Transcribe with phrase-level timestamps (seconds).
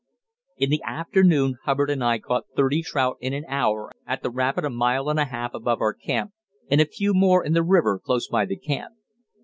[0.57, 4.65] In the afternoon Hubbard and I caught thirty trout in an hour at the rapid
[4.65, 6.31] a mile and a half above our camp,
[6.71, 8.95] and a few more in the river close by the camp.